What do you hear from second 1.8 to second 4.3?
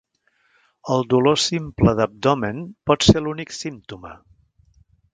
d'abdomen pot ser l'únic símptoma.